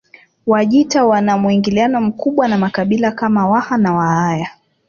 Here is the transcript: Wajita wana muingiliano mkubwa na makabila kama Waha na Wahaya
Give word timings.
Wajita 0.47 1.05
wana 1.05 1.37
muingiliano 1.37 2.01
mkubwa 2.01 2.47
na 2.47 2.57
makabila 2.57 3.11
kama 3.11 3.47
Waha 3.47 3.77
na 3.77 3.93
Wahaya 3.93 4.49